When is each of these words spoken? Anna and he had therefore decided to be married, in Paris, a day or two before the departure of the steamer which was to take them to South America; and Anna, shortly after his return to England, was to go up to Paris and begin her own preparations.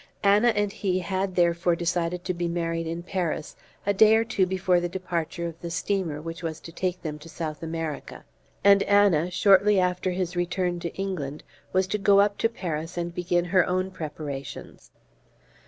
Anna 0.23 0.47
and 0.47 0.71
he 0.73 0.97
had 0.97 1.35
therefore 1.35 1.75
decided 1.75 2.23
to 2.25 2.33
be 2.33 2.47
married, 2.47 2.87
in 2.87 3.03
Paris, 3.03 3.55
a 3.85 3.93
day 3.93 4.15
or 4.15 4.23
two 4.23 4.47
before 4.47 4.79
the 4.79 4.89
departure 4.89 5.45
of 5.45 5.61
the 5.61 5.69
steamer 5.69 6.19
which 6.19 6.41
was 6.41 6.59
to 6.61 6.71
take 6.71 7.03
them 7.03 7.19
to 7.19 7.29
South 7.29 7.61
America; 7.61 8.25
and 8.63 8.81
Anna, 8.81 9.29
shortly 9.29 9.79
after 9.79 10.09
his 10.09 10.35
return 10.35 10.79
to 10.79 10.89
England, 10.95 11.43
was 11.71 11.85
to 11.85 11.99
go 11.99 12.19
up 12.19 12.39
to 12.39 12.49
Paris 12.49 12.97
and 12.97 13.13
begin 13.13 13.45
her 13.45 13.67
own 13.69 13.91
preparations. 13.91 14.89